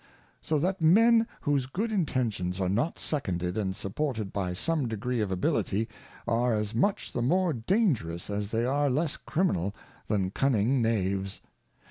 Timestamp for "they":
8.49-8.65